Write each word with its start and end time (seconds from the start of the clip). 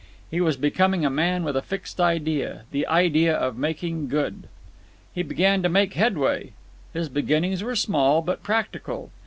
He 0.31 0.41
was 0.41 0.57
becoming 0.57 1.05
a 1.05 1.11
man 1.11 1.43
with 1.43 1.55
a 1.55 1.61
fixed 1.61 1.99
idea—the 2.01 2.87
idea 2.87 3.35
of 3.35 3.55
making 3.55 4.07
good. 4.07 4.47
He 5.13 5.21
began 5.21 5.61
to 5.61 5.69
make 5.69 5.93
headway. 5.93 6.53
His 6.91 7.07
beginnings 7.07 7.61
were 7.63 7.75
small, 7.75 8.23
but 8.23 8.41
practical. 8.41 9.11